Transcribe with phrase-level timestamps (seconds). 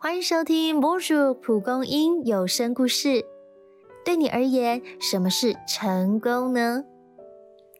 [0.00, 3.26] 欢迎收听博主蒲公英有声故事。
[4.04, 6.84] 对你而言，什么是成功呢？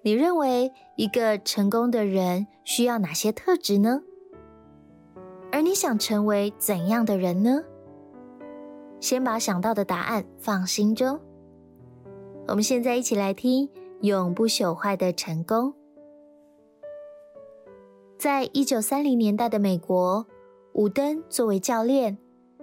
[0.03, 4.03] 你认为一个成功的人需要哪些特质呢？
[5.53, 7.63] 而你想成为怎样的人呢？
[8.99, 11.21] 先把想到的答案放心中。
[12.49, 13.69] 我们现在一起来听
[14.01, 15.73] 《永不朽坏的成功》。
[18.19, 20.27] 在一九三零年代的美国。
[20.75, 22.17] 伍登作为教练，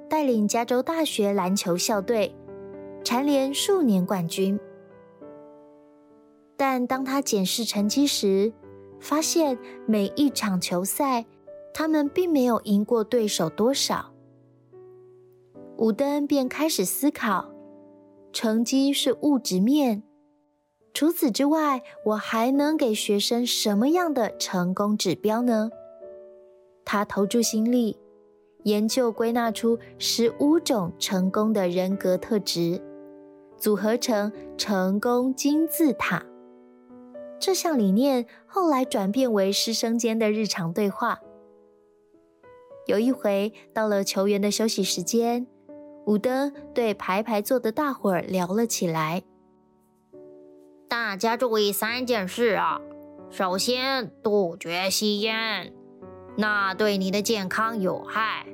[0.09, 2.33] 带领加州大学篮球校队
[3.03, 4.59] 蝉联数年冠军。
[6.57, 8.53] 但当他检视成绩时，
[8.99, 11.25] 发现每一场球赛，
[11.73, 14.13] 他们并没有赢过对手多少。
[15.77, 17.51] 伍登便开始思考：
[18.31, 20.03] 成绩是物质面，
[20.93, 25.69] 除此之外，我还能给学生什么样的成功指标呢？
[26.85, 27.97] 他投注心力。
[28.63, 32.81] 研究归纳出十五种成功的人格特质，
[33.57, 36.25] 组合成成功金字塔。
[37.39, 41.19] 这项理念后来转变为师生间的日常对话。
[42.87, 45.45] 有一回，到了球员的休息时间，
[46.07, 49.21] 伍登对排排坐的大伙儿聊了起来
[50.89, 52.81] ：“大家注意三件事啊！
[53.29, 55.71] 首先，杜绝吸烟，
[56.37, 58.45] 那对你的健康有害。”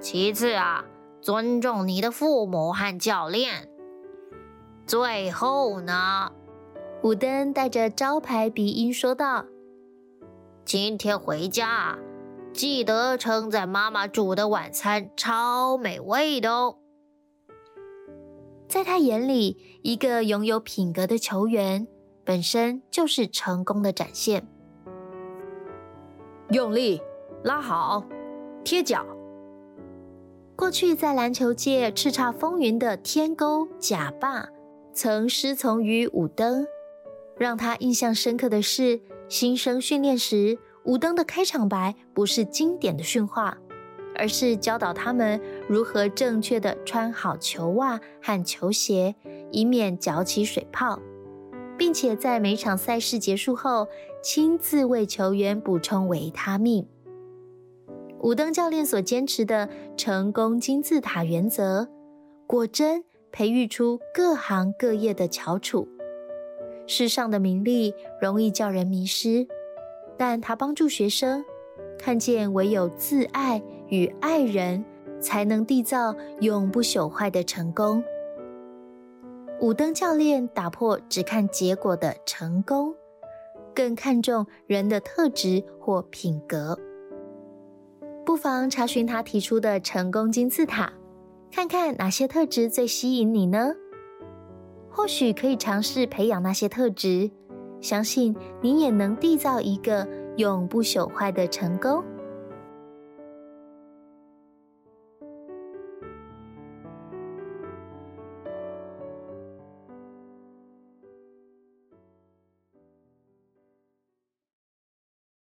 [0.00, 0.84] 其次啊，
[1.20, 3.68] 尊重你的父母和教练。
[4.86, 6.32] 最后呢，
[7.02, 9.44] 武登带着招牌鼻音说道
[10.64, 11.98] ：“今天回家
[12.52, 16.76] 记得称赞妈妈煮的晚餐超美味的哦。”
[18.68, 21.88] 在他眼里，一个拥有品格的球员
[22.24, 24.46] 本身就是成功的展现。
[26.50, 26.98] 用力
[27.44, 28.02] 拉好，
[28.64, 29.04] 贴脚。
[30.56, 34.48] 过去在篮球界叱咤风云的天勾贾霸，
[34.94, 36.66] 曾师从于武登。
[37.36, 38.98] 让他印象深刻的是，
[39.28, 43.58] 新生训练时，武登的开场白不是经典的训话，
[44.16, 45.38] 而是教导他们
[45.68, 49.14] 如何正确的穿好球袜和球鞋，
[49.52, 50.98] 以免脚起水泡，
[51.78, 53.86] 并且在每场赛事结束后，
[54.20, 56.86] 亲自为球员补充维他命。
[58.20, 61.88] 武登教练所坚持的成功金字塔原则，
[62.48, 65.86] 果真培育出各行各业的翘楚。
[66.88, 69.46] 世上的名利容易叫人迷失，
[70.16, 71.44] 但他帮助学生
[71.96, 74.84] 看见，唯有自爱与爱人，
[75.20, 78.02] 才能缔造永不朽坏的成功。
[79.60, 82.94] 武登教练打破只看结果的成功，
[83.74, 86.78] 更看重人的特质或品格。
[88.24, 90.92] 不妨查询他提出的成功金字塔，
[91.50, 93.72] 看看哪些特质最吸引你呢？
[94.88, 97.28] 或许可以尝试培养那些特质，
[97.80, 102.04] 相信你也能缔造一个永不朽坏的成功。